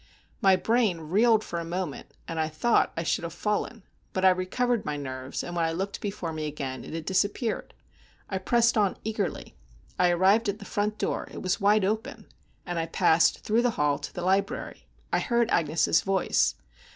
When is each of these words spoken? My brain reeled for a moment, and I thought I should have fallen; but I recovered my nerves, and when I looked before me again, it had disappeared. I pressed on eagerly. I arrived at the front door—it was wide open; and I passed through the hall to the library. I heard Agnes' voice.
My 0.41 0.55
brain 0.55 0.99
reeled 1.01 1.43
for 1.43 1.59
a 1.59 1.63
moment, 1.63 2.09
and 2.27 2.39
I 2.39 2.47
thought 2.49 2.91
I 2.97 3.03
should 3.03 3.23
have 3.23 3.35
fallen; 3.35 3.83
but 4.13 4.25
I 4.25 4.31
recovered 4.31 4.83
my 4.83 4.97
nerves, 4.97 5.43
and 5.43 5.55
when 5.55 5.63
I 5.63 5.71
looked 5.73 6.01
before 6.01 6.33
me 6.33 6.47
again, 6.47 6.83
it 6.83 6.91
had 6.95 7.05
disappeared. 7.05 7.75
I 8.27 8.39
pressed 8.39 8.79
on 8.79 8.97
eagerly. 9.03 9.53
I 9.99 10.09
arrived 10.09 10.49
at 10.49 10.57
the 10.57 10.65
front 10.65 10.97
door—it 10.97 11.43
was 11.43 11.61
wide 11.61 11.85
open; 11.85 12.25
and 12.65 12.79
I 12.79 12.87
passed 12.87 13.41
through 13.41 13.61
the 13.61 13.69
hall 13.77 13.99
to 13.99 14.11
the 14.11 14.23
library. 14.25 14.87
I 15.13 15.19
heard 15.19 15.51
Agnes' 15.51 16.01
voice. 16.01 16.55